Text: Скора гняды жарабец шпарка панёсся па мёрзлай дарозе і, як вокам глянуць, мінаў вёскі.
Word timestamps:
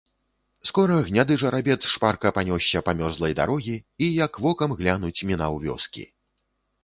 Скора 0.67 0.95
гняды 1.09 1.33
жарабец 1.41 1.77
шпарка 1.95 2.31
панёсся 2.37 2.81
па 2.87 2.95
мёрзлай 3.03 3.33
дарозе 3.39 3.75
і, 3.79 4.05
як 4.25 4.39
вокам 4.45 4.69
глянуць, 4.79 5.17
мінаў 5.33 5.53
вёскі. 5.67 6.03